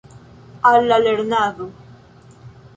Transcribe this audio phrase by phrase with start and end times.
[0.69, 1.69] Al la lernado!